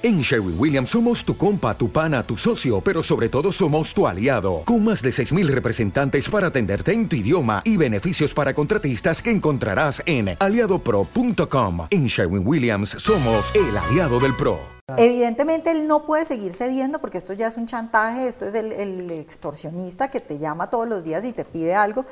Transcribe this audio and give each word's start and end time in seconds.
En 0.00 0.20
Sherwin 0.20 0.54
Williams 0.56 0.90
somos 0.90 1.24
tu 1.24 1.36
compa, 1.36 1.76
tu 1.76 1.90
pana, 1.90 2.22
tu 2.22 2.36
socio, 2.36 2.80
pero 2.80 3.02
sobre 3.02 3.28
todo 3.28 3.50
somos 3.50 3.92
tu 3.92 4.06
aliado, 4.06 4.62
con 4.64 4.84
más 4.84 5.02
de 5.02 5.10
6.000 5.10 5.48
representantes 5.48 6.28
para 6.28 6.46
atenderte 6.46 6.92
en 6.92 7.08
tu 7.08 7.16
idioma 7.16 7.62
y 7.64 7.76
beneficios 7.76 8.32
para 8.32 8.54
contratistas 8.54 9.20
que 9.20 9.32
encontrarás 9.32 10.00
en 10.06 10.36
aliadopro.com. 10.38 11.88
En 11.90 12.06
Sherwin 12.06 12.46
Williams 12.46 12.90
somos 12.90 13.52
el 13.56 13.76
aliado 13.76 14.20
del 14.20 14.36
PRO. 14.36 14.60
Evidentemente 14.96 15.72
él 15.72 15.88
no 15.88 16.04
puede 16.04 16.24
seguir 16.24 16.52
cediendo 16.52 17.00
porque 17.00 17.18
esto 17.18 17.32
ya 17.32 17.48
es 17.48 17.56
un 17.56 17.66
chantaje, 17.66 18.28
esto 18.28 18.46
es 18.46 18.54
el, 18.54 18.70
el 18.70 19.10
extorsionista 19.10 20.12
que 20.12 20.20
te 20.20 20.38
llama 20.38 20.70
todos 20.70 20.88
los 20.88 21.02
días 21.02 21.24
y 21.24 21.32
te 21.32 21.44
pide 21.44 21.74
algo 21.74 22.06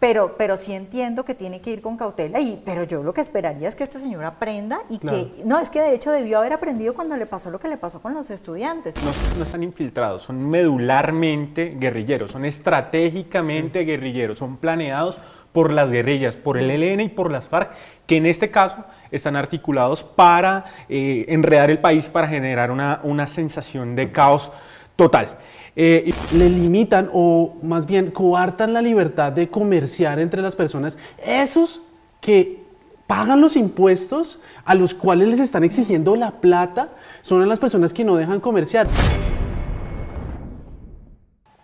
pero, 0.00 0.36
pero 0.38 0.56
sí 0.56 0.72
entiendo 0.72 1.26
que 1.26 1.34
tiene 1.34 1.60
que 1.60 1.70
ir 1.70 1.82
con 1.82 1.98
cautela, 1.98 2.40
y, 2.40 2.60
pero 2.64 2.84
yo 2.84 3.02
lo 3.02 3.12
que 3.12 3.20
esperaría 3.20 3.68
es 3.68 3.76
que 3.76 3.84
este 3.84 4.00
señor 4.00 4.24
aprenda 4.24 4.80
y 4.88 4.98
que, 4.98 5.30
no, 5.44 5.60
es 5.60 5.68
que 5.68 5.82
de 5.82 5.94
hecho 5.94 6.10
debió 6.10 6.38
haber 6.38 6.54
aprendido 6.54 6.94
cuando 6.94 7.18
le 7.18 7.26
pasó 7.26 7.50
lo 7.50 7.60
que 7.60 7.68
le 7.68 7.76
pasó 7.76 8.00
con 8.00 8.14
los 8.14 8.30
estudiantes. 8.30 8.96
No, 9.04 9.12
no 9.36 9.44
están 9.44 9.62
infiltrados, 9.62 10.22
son 10.22 10.48
medularmente 10.48 11.76
guerrilleros, 11.78 12.30
son 12.30 12.46
estratégicamente 12.46 13.84
guerrilleros, 13.84 14.38
son 14.38 14.56
planeados 14.56 15.20
por 15.52 15.70
las 15.70 15.90
guerrillas, 15.90 16.34
por 16.34 16.56
el 16.56 16.70
ELN 16.70 17.00
y 17.00 17.08
por 17.10 17.30
las 17.30 17.48
FARC, 17.48 17.72
que 18.06 18.16
en 18.16 18.24
este 18.24 18.50
caso 18.50 18.82
están 19.10 19.36
articulados 19.36 20.02
para 20.02 20.64
eh, 20.88 21.26
enredar 21.28 21.70
el 21.70 21.78
país, 21.78 22.08
para 22.08 22.26
generar 22.26 22.70
una, 22.70 23.00
una 23.02 23.26
sensación 23.26 23.94
de 23.96 24.10
caos 24.10 24.50
total. 24.96 25.36
Eh, 25.76 26.12
le 26.32 26.48
limitan 26.50 27.10
o 27.12 27.54
más 27.62 27.86
bien 27.86 28.10
coartan 28.10 28.72
la 28.72 28.82
libertad 28.82 29.30
de 29.32 29.48
comerciar 29.48 30.18
entre 30.18 30.42
las 30.42 30.56
personas, 30.56 30.98
esos 31.24 31.80
que 32.20 32.60
pagan 33.06 33.40
los 33.40 33.56
impuestos 33.56 34.40
a 34.64 34.74
los 34.74 34.94
cuales 34.94 35.28
les 35.28 35.40
están 35.40 35.64
exigiendo 35.64 36.16
la 36.16 36.32
plata, 36.32 36.90
son 37.22 37.48
las 37.48 37.58
personas 37.58 37.92
que 37.92 38.04
no 38.04 38.16
dejan 38.16 38.40
comerciar. 38.40 38.86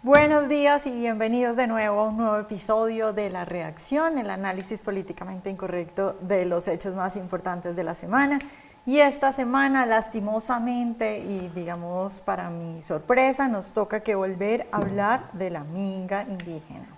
Buenos 0.03 0.48
días 0.48 0.86
y 0.86 0.92
bienvenidos 0.92 1.56
de 1.56 1.67
nuevo 1.67 2.00
a 2.00 2.08
un 2.08 2.17
nuevo 2.17 2.39
episodio 2.39 3.12
de 3.12 3.28
La 3.28 3.45
Reacción, 3.45 4.19
el 4.19 4.30
análisis 4.30 4.80
políticamente 4.80 5.50
incorrecto 5.50 6.17
de 6.20 6.45
los 6.45 6.69
hechos 6.69 6.95
más 6.95 7.17
importantes 7.17 7.75
de 7.75 7.83
la 7.83 7.95
semana. 7.95 8.39
Y 8.87 9.01
esta 9.01 9.33
semana, 9.33 9.84
lastimosamente, 9.84 11.19
y 11.19 11.51
digamos 11.53 12.20
para 12.20 12.51
mi 12.51 12.83
sorpresa, 12.83 13.48
nos 13.48 13.73
toca 13.73 14.01
que 14.01 14.15
volver 14.15 14.69
a 14.70 14.77
hablar 14.77 15.33
de 15.33 15.51
la 15.51 15.65
minga 15.65 16.23
indígena. 16.23 16.95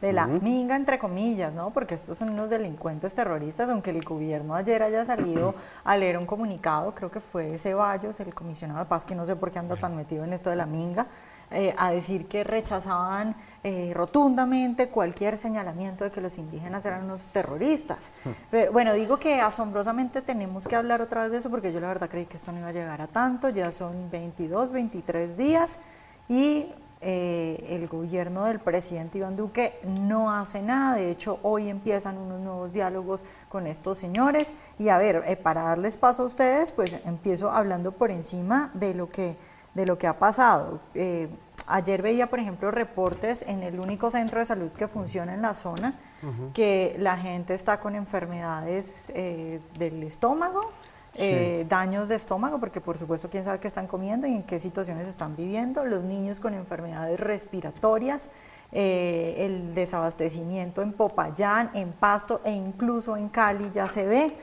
De 0.00 0.12
la 0.12 0.26
minga, 0.26 0.76
entre 0.76 0.98
comillas, 0.98 1.52
¿no? 1.52 1.70
Porque 1.70 1.94
estos 1.94 2.18
son 2.18 2.30
unos 2.30 2.50
delincuentes 2.50 3.14
terroristas, 3.14 3.68
aunque 3.68 3.90
el 3.90 4.02
gobierno 4.02 4.54
ayer 4.54 4.82
haya 4.82 5.04
salido 5.04 5.54
a 5.84 5.96
leer 5.96 6.18
un 6.18 6.26
comunicado, 6.26 6.94
creo 6.94 7.10
que 7.10 7.20
fue 7.20 7.58
Ceballos, 7.58 8.20
el 8.20 8.34
comisionado 8.34 8.80
de 8.80 8.86
paz, 8.86 9.04
que 9.04 9.14
no 9.14 9.24
sé 9.24 9.36
por 9.36 9.50
qué 9.50 9.58
anda 9.58 9.76
tan 9.76 9.96
metido 9.96 10.24
en 10.24 10.32
esto 10.32 10.50
de 10.50 10.56
la 10.56 10.66
minga, 10.66 11.06
eh, 11.50 11.74
a 11.78 11.92
decir 11.92 12.26
que 12.26 12.42
rechazaban 12.42 13.36
eh, 13.62 13.92
rotundamente 13.94 14.88
cualquier 14.88 15.36
señalamiento 15.36 16.04
de 16.04 16.10
que 16.10 16.20
los 16.20 16.38
indígenas 16.38 16.84
eran 16.86 17.04
unos 17.04 17.22
terroristas. 17.30 18.12
Hmm. 18.24 18.72
bueno, 18.72 18.94
digo 18.94 19.18
que 19.18 19.40
asombrosamente 19.40 20.22
tenemos 20.22 20.66
que 20.66 20.76
hablar 20.76 21.02
otra 21.02 21.22
vez 21.22 21.32
de 21.32 21.38
eso 21.38 21.50
porque 21.50 21.72
yo 21.72 21.80
la 21.80 21.88
verdad 21.88 22.08
creí 22.10 22.26
que 22.26 22.36
esto 22.36 22.52
no 22.52 22.58
iba 22.58 22.68
a 22.68 22.72
llegar 22.72 23.00
a 23.00 23.06
tanto, 23.06 23.48
ya 23.48 23.70
son 23.72 24.10
22, 24.10 24.72
23 24.72 25.36
días 25.36 25.80
y 26.28 26.66
eh, 27.08 27.64
el 27.68 27.86
gobierno 27.86 28.44
del 28.44 28.58
presidente 28.58 29.18
Iván 29.18 29.36
Duque 29.36 29.78
no 29.84 30.32
hace 30.32 30.60
nada, 30.60 30.96
de 30.96 31.10
hecho 31.10 31.38
hoy 31.42 31.68
empiezan 31.68 32.18
unos 32.18 32.40
nuevos 32.40 32.72
diálogos 32.72 33.22
con 33.48 33.66
estos 33.66 33.96
señores. 33.96 34.54
Y 34.78 34.88
a 34.88 34.98
ver, 34.98 35.40
para 35.42 35.62
darles 35.62 35.96
paso 35.96 36.24
a 36.24 36.26
ustedes, 36.26 36.72
pues 36.72 36.98
empiezo 37.04 37.50
hablando 37.50 37.92
por 37.92 38.10
encima 38.10 38.70
de 38.74 38.94
lo 38.94 39.08
que 39.08 39.36
de 39.76 39.86
lo 39.86 39.98
que 39.98 40.08
ha 40.08 40.18
pasado. 40.18 40.80
Eh, 40.94 41.28
ayer 41.66 42.02
veía, 42.02 42.28
por 42.28 42.40
ejemplo, 42.40 42.70
reportes 42.70 43.44
en 43.46 43.62
el 43.62 43.78
único 43.78 44.10
centro 44.10 44.40
de 44.40 44.46
salud 44.46 44.70
que 44.72 44.88
funciona 44.88 45.34
en 45.34 45.42
la 45.42 45.54
zona, 45.54 46.00
que 46.54 46.96
la 46.98 47.16
gente 47.18 47.54
está 47.54 47.78
con 47.78 47.94
enfermedades 47.94 49.12
eh, 49.14 49.60
del 49.78 50.02
estómago, 50.02 50.72
eh, 51.18 51.66
daños 51.68 52.08
de 52.08 52.16
estómago, 52.16 52.58
porque 52.58 52.80
por 52.80 52.98
supuesto 52.98 53.28
quién 53.30 53.44
sabe 53.44 53.58
qué 53.58 53.68
están 53.68 53.86
comiendo 53.86 54.26
y 54.26 54.34
en 54.34 54.42
qué 54.42 54.60
situaciones 54.60 55.08
están 55.08 55.36
viviendo, 55.36 55.84
los 55.84 56.02
niños 56.02 56.40
con 56.40 56.54
enfermedades 56.54 57.18
respiratorias, 57.18 58.30
el 58.72 59.74
desabastecimiento 59.74 60.82
en 60.82 60.92
Popayán, 60.92 61.70
en 61.74 61.92
Pasto 61.92 62.40
e 62.44 62.50
incluso 62.50 63.16
en 63.16 63.28
Cali 63.28 63.70
ya 63.72 63.88
se 63.88 64.06
ve. 64.06 64.36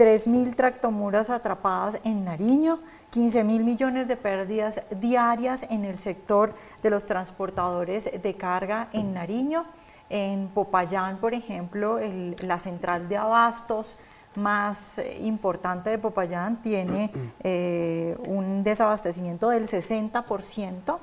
3.000 0.00 0.54
tractomuras 0.54 1.28
atrapadas 1.28 2.00
en 2.04 2.24
Nariño, 2.24 2.80
15 3.10 3.44
mil 3.44 3.64
millones 3.64 4.08
de 4.08 4.16
pérdidas 4.16 4.80
diarias 4.98 5.66
en 5.68 5.84
el 5.84 5.98
sector 5.98 6.54
de 6.82 6.88
los 6.88 7.04
transportadores 7.04 8.08
de 8.22 8.34
carga 8.34 8.88
en 8.94 9.12
Nariño. 9.12 9.66
En 10.08 10.48
Popayán, 10.48 11.18
por 11.18 11.34
ejemplo, 11.34 11.98
la 12.38 12.58
central 12.58 13.10
de 13.10 13.18
abastos 13.18 13.98
más 14.36 15.00
importante 15.20 15.90
de 15.90 15.98
Popayán 15.98 16.62
tiene 16.62 17.10
eh, 17.42 18.16
un 18.26 18.62
desabastecimiento 18.62 19.48
del 19.50 19.66
60% 19.66 20.98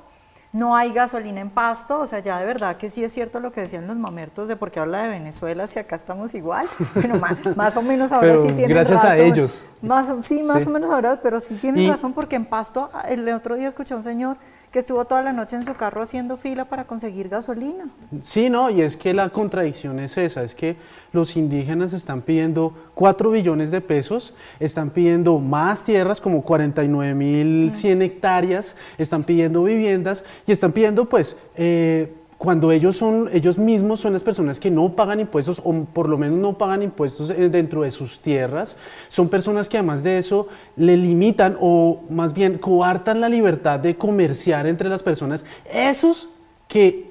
no 0.52 0.74
hay 0.74 0.92
gasolina 0.92 1.40
en 1.40 1.50
pasto, 1.50 2.00
o 2.00 2.06
sea, 2.06 2.20
ya 2.20 2.38
de 2.38 2.46
verdad 2.46 2.76
que 2.76 2.88
sí 2.88 3.04
es 3.04 3.12
cierto 3.12 3.38
lo 3.38 3.52
que 3.52 3.60
decían 3.60 3.86
los 3.86 3.96
mamertos 3.96 4.48
de 4.48 4.56
por 4.56 4.70
qué 4.70 4.80
habla 4.80 5.02
de 5.02 5.08
Venezuela 5.08 5.66
si 5.66 5.78
acá 5.78 5.96
estamos 5.96 6.34
igual. 6.34 6.66
Bueno, 6.94 7.20
más, 7.54 7.76
o 7.76 7.82
menos 7.82 8.12
ahora 8.12 8.38
sí 8.38 8.48
tienen 8.48 8.70
gracias 8.70 9.02
razón. 9.02 9.10
a 9.10 9.16
ellos. 9.16 9.62
Más, 9.82 10.10
sí, 10.22 10.42
más 10.42 10.66
o 10.66 10.70
menos 10.70 10.90
ahora, 10.90 11.20
pero 11.22 11.38
sí 11.38 11.56
tienen 11.56 11.88
razón 11.88 12.12
porque 12.12 12.36
en 12.36 12.46
pasto, 12.46 12.90
el 13.08 13.28
otro 13.28 13.56
día 13.56 13.68
escuché 13.68 13.94
a 13.94 13.98
un 13.98 14.02
señor 14.02 14.36
que 14.72 14.78
estuvo 14.78 15.04
toda 15.04 15.22
la 15.22 15.32
noche 15.32 15.56
en 15.56 15.64
su 15.64 15.74
carro 15.74 16.02
haciendo 16.02 16.36
fila 16.36 16.66
para 16.66 16.84
conseguir 16.84 17.28
gasolina. 17.28 17.88
Sí, 18.20 18.50
no, 18.50 18.70
y 18.70 18.82
es 18.82 18.96
que 18.96 19.14
la 19.14 19.30
contradicción 19.30 19.98
es 20.00 20.16
esa, 20.18 20.42
es 20.42 20.54
que 20.54 20.76
los 21.12 21.36
indígenas 21.36 21.92
están 21.92 22.20
pidiendo 22.22 22.74
4 22.94 23.30
billones 23.30 23.70
de 23.70 23.80
pesos, 23.80 24.34
están 24.60 24.90
pidiendo 24.90 25.38
más 25.38 25.84
tierras, 25.84 26.20
como 26.20 26.42
49 26.42 27.14
mil 27.14 27.72
100 27.72 28.02
hectáreas, 28.02 28.76
están 28.98 29.24
pidiendo 29.24 29.62
viviendas 29.64 30.24
y 30.46 30.52
están 30.52 30.72
pidiendo 30.72 31.06
pues... 31.06 31.36
Eh, 31.56 32.14
cuando 32.38 32.70
ellos 32.70 32.96
son 32.96 33.28
ellos 33.32 33.58
mismos 33.58 34.00
son 34.00 34.12
las 34.12 34.22
personas 34.22 34.60
que 34.60 34.70
no 34.70 34.94
pagan 34.94 35.18
impuestos 35.18 35.60
o 35.64 35.72
por 35.84 36.08
lo 36.08 36.16
menos 36.16 36.38
no 36.38 36.56
pagan 36.56 36.84
impuestos 36.84 37.28
dentro 37.28 37.82
de 37.82 37.90
sus 37.90 38.20
tierras, 38.20 38.76
son 39.08 39.28
personas 39.28 39.68
que 39.68 39.76
además 39.76 40.04
de 40.04 40.18
eso 40.18 40.46
le 40.76 40.96
limitan 40.96 41.58
o 41.60 42.02
más 42.08 42.32
bien 42.32 42.58
coartan 42.58 43.20
la 43.20 43.28
libertad 43.28 43.80
de 43.80 43.96
comerciar 43.96 44.68
entre 44.68 44.88
las 44.88 45.02
personas, 45.02 45.44
esos 45.70 46.28
que 46.68 47.07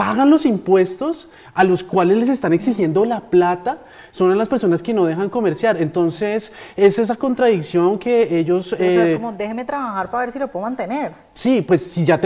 pagan 0.00 0.30
los 0.30 0.46
impuestos 0.46 1.28
a 1.52 1.62
los 1.62 1.84
cuales 1.84 2.16
les 2.16 2.30
están 2.30 2.54
exigiendo 2.54 3.04
la 3.04 3.20
plata 3.20 3.80
son 4.12 4.36
las 4.38 4.48
personas 4.48 4.82
que 4.82 4.94
no 4.94 5.04
dejan 5.04 5.28
comerciar. 5.28 5.76
Entonces, 5.76 6.54
es 6.74 6.98
esa 6.98 7.16
contradicción 7.16 7.98
que 7.98 8.38
ellos... 8.38 8.72
es 8.72 8.80
eh, 8.80 9.14
como, 9.16 9.32
déjeme 9.32 9.66
trabajar 9.66 10.10
para 10.10 10.22
ver 10.24 10.32
si 10.32 10.38
lo 10.38 10.48
puedo 10.48 10.64
mantener. 10.64 11.12
Sí, 11.34 11.60
pues 11.60 11.82
si 11.82 12.06
ya, 12.06 12.18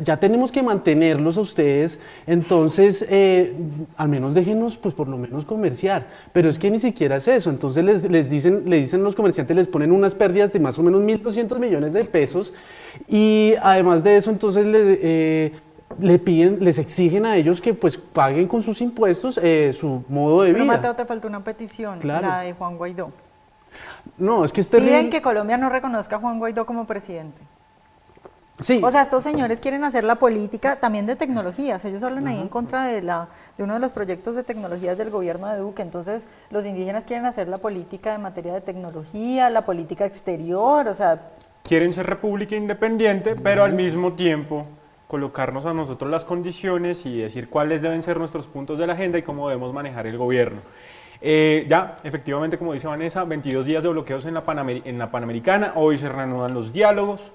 ya, 0.00 0.16
tenemos 0.16 0.50
que 0.50 0.62
mantenerlos 0.62 1.36
a 1.36 1.42
ustedes, 1.42 2.00
entonces 2.26 3.04
eh, 3.10 3.54
al 3.98 4.08
menos 4.08 4.32
déjenos, 4.32 4.78
pues 4.78 4.94
por 4.94 5.08
lo 5.08 5.18
menos 5.18 5.44
comerciar. 5.44 6.06
Pero 6.32 6.48
es 6.48 6.58
que 6.58 6.70
ni 6.70 6.78
siquiera 6.80 7.16
es 7.16 7.28
eso. 7.28 7.50
Entonces 7.50 7.84
les, 7.84 8.10
les 8.10 8.30
dicen, 8.30 8.62
le 8.64 8.78
dicen 8.78 9.02
los 9.02 9.14
comerciantes, 9.14 9.54
les 9.54 9.68
ponen 9.68 9.92
unas 9.92 10.14
pérdidas 10.14 10.54
de 10.54 10.60
más 10.60 10.78
o 10.78 10.82
menos 10.82 11.02
1.200 11.02 11.58
millones 11.58 11.92
de 11.92 12.02
pesos. 12.06 12.54
Y 13.06 13.52
además 13.62 14.02
de 14.04 14.16
eso, 14.16 14.30
entonces 14.30 14.64
les... 14.64 14.98
Eh, 15.02 15.52
le 15.98 16.18
piden, 16.18 16.62
les 16.62 16.78
exigen 16.78 17.26
a 17.26 17.36
ellos 17.36 17.60
que 17.60 17.74
pues 17.74 17.96
paguen 17.96 18.46
con 18.46 18.62
sus 18.62 18.80
impuestos 18.80 19.38
eh, 19.42 19.72
su 19.72 20.04
modo 20.08 20.42
de 20.42 20.48
vida. 20.48 20.58
Pero 20.58 20.66
Mateo, 20.66 20.94
te 20.94 21.04
falta 21.04 21.26
una 21.26 21.42
petición, 21.42 22.00
la 22.02 22.40
de 22.40 22.52
Juan 22.52 22.76
Guaidó. 22.76 23.10
No, 24.16 24.44
es 24.44 24.52
que 24.52 24.60
este 24.60 24.78
Piden 24.78 25.10
que 25.10 25.22
Colombia 25.22 25.56
no 25.56 25.68
reconozca 25.68 26.16
a 26.16 26.18
Juan 26.18 26.38
Guaidó 26.38 26.66
como 26.66 26.86
presidente. 26.86 27.40
Sí. 28.60 28.80
O 28.82 28.90
sea, 28.90 29.02
estos 29.02 29.22
señores 29.22 29.60
quieren 29.60 29.84
hacer 29.84 30.02
la 30.02 30.16
política 30.16 30.76
también 30.76 31.06
de 31.06 31.14
tecnologías. 31.14 31.84
Ellos 31.84 32.02
hablan 32.02 32.26
ahí 32.26 32.40
en 32.40 32.48
contra 32.48 32.86
de, 32.86 33.02
la, 33.02 33.28
de 33.56 33.62
uno 33.62 33.74
de 33.74 33.80
los 33.80 33.92
proyectos 33.92 34.34
de 34.34 34.42
tecnologías 34.42 34.98
del 34.98 35.10
gobierno 35.10 35.46
de 35.46 35.58
Duque. 35.58 35.82
Entonces, 35.82 36.26
los 36.50 36.66
indígenas 36.66 37.06
quieren 37.06 37.24
hacer 37.24 37.46
la 37.46 37.58
política 37.58 38.16
en 38.16 38.22
materia 38.22 38.52
de 38.52 38.60
tecnología, 38.60 39.48
la 39.48 39.64
política 39.64 40.06
exterior, 40.06 40.88
o 40.88 40.94
sea... 40.94 41.30
Quieren 41.62 41.92
ser 41.92 42.06
república 42.06 42.56
independiente, 42.56 43.36
pero 43.36 43.62
al 43.62 43.74
mismo 43.74 44.14
tiempo 44.14 44.66
colocarnos 45.08 45.66
a 45.66 45.72
nosotros 45.74 46.10
las 46.10 46.24
condiciones 46.24 47.04
y 47.06 47.18
decir 47.18 47.48
cuáles 47.48 47.82
deben 47.82 48.02
ser 48.02 48.18
nuestros 48.18 48.46
puntos 48.46 48.78
de 48.78 48.86
la 48.86 48.92
agenda 48.92 49.18
y 49.18 49.22
cómo 49.22 49.48
debemos 49.48 49.72
manejar 49.72 50.06
el 50.06 50.18
gobierno. 50.18 50.60
Eh, 51.20 51.66
ya, 51.68 51.96
efectivamente, 52.04 52.58
como 52.58 52.74
dice 52.74 52.86
Vanessa, 52.86 53.24
22 53.24 53.64
días 53.64 53.82
de 53.82 53.88
bloqueos 53.88 54.26
en 54.26 54.34
la, 54.34 54.44
en 54.84 54.98
la 54.98 55.10
Panamericana, 55.10 55.72
hoy 55.74 55.98
se 55.98 56.08
reanudan 56.08 56.54
los 56.54 56.72
diálogos. 56.72 57.32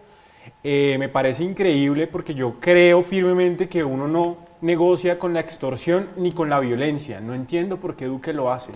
Eh, 0.63 0.97
me 0.99 1.09
parece 1.09 1.43
increíble 1.43 2.07
porque 2.07 2.33
yo 2.33 2.59
creo 2.59 3.01
firmemente 3.01 3.67
que 3.67 3.83
uno 3.83 4.07
no 4.07 4.37
negocia 4.61 5.19
con 5.19 5.33
la 5.33 5.41
extorsión 5.41 6.09
ni 6.15 6.31
con 6.31 6.49
la 6.49 6.59
violencia. 6.59 7.19
No 7.19 7.33
entiendo 7.33 7.77
por 7.77 7.95
qué 7.95 8.05
Duque 8.05 8.33
lo 8.33 8.51
hace. 8.51 8.71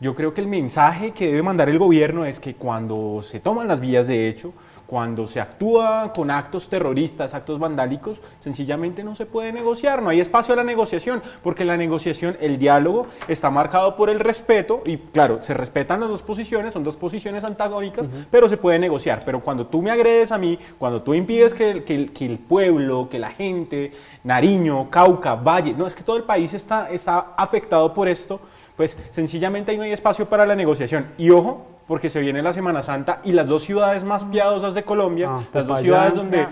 Yo 0.00 0.14
creo 0.14 0.32
que 0.32 0.40
el 0.40 0.46
mensaje 0.46 1.10
que 1.12 1.26
debe 1.26 1.42
mandar 1.42 1.68
el 1.68 1.78
gobierno 1.78 2.24
es 2.24 2.40
que 2.40 2.54
cuando 2.54 3.20
se 3.22 3.40
toman 3.40 3.68
las 3.68 3.80
vías 3.80 4.06
de 4.06 4.28
hecho, 4.28 4.54
cuando 4.90 5.28
se 5.28 5.40
actúa 5.40 6.12
con 6.12 6.32
actos 6.32 6.68
terroristas, 6.68 7.32
actos 7.32 7.60
vandálicos, 7.60 8.20
sencillamente 8.40 9.04
no 9.04 9.14
se 9.14 9.24
puede 9.24 9.52
negociar, 9.52 10.02
no 10.02 10.08
hay 10.08 10.18
espacio 10.18 10.52
a 10.52 10.56
la 10.56 10.64
negociación, 10.64 11.22
porque 11.44 11.64
la 11.64 11.76
negociación, 11.76 12.36
el 12.40 12.58
diálogo 12.58 13.06
está 13.28 13.50
marcado 13.50 13.94
por 13.94 14.10
el 14.10 14.18
respeto 14.18 14.82
y 14.84 14.96
claro, 14.96 15.44
se 15.44 15.54
respetan 15.54 16.00
las 16.00 16.08
dos 16.08 16.22
posiciones, 16.22 16.72
son 16.72 16.82
dos 16.82 16.96
posiciones 16.96 17.44
antagónicas, 17.44 18.10
pero 18.32 18.48
se 18.48 18.56
puede 18.56 18.80
negociar. 18.80 19.22
Pero 19.24 19.38
cuando 19.38 19.64
tú 19.64 19.80
me 19.80 19.92
agredes 19.92 20.32
a 20.32 20.38
mí, 20.38 20.58
cuando 20.76 21.00
tú 21.02 21.14
impides 21.14 21.54
que, 21.54 21.84
que, 21.84 22.26
el 22.26 22.38
pueblo, 22.40 23.08
que 23.08 23.20
la 23.20 23.30
gente, 23.30 23.92
Nariño, 24.24 24.90
Cauca, 24.90 25.36
Valle, 25.36 25.72
no, 25.72 25.86
es 25.86 25.94
que 25.94 26.02
todo 26.02 26.16
el 26.16 26.24
país 26.24 26.52
está, 26.52 26.90
está 26.90 27.28
afectado 27.36 27.94
por 27.94 28.08
esto, 28.08 28.40
pues 28.76 28.96
sencillamente 29.12 29.70
ahí 29.70 29.76
no 29.76 29.84
hay 29.84 29.92
espacio 29.92 30.28
para 30.28 30.44
la 30.44 30.56
negociación. 30.56 31.12
Y 31.16 31.30
ojo, 31.30 31.64
porque 31.90 32.08
se 32.08 32.20
viene 32.20 32.40
la 32.40 32.52
Semana 32.52 32.84
Santa 32.84 33.18
y 33.24 33.32
las 33.32 33.48
dos 33.48 33.64
ciudades 33.64 34.04
más 34.04 34.24
piadosas 34.24 34.74
de 34.74 34.84
Colombia, 34.84 35.28
ah, 35.28 35.44
las 35.52 35.66
dos 35.66 35.80
ciudades 35.80 36.14
donde... 36.14 36.46